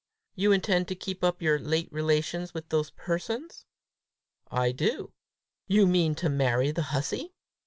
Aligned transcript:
"You 0.33 0.51
intend 0.51 0.87
to 0.87 0.95
keep 0.95 1.23
up 1.23 1.43
your 1.43 1.59
late 1.59 1.87
relations 1.93 2.55
with 2.55 2.69
those 2.69 2.89
persons?" 2.89 3.65
"I 4.49 4.71
do." 4.71 5.13
"You 5.67 5.85
mean 5.85 6.15
to 6.15 6.27
marry 6.27 6.71
the 6.71 6.81
hussy?" 6.89 7.35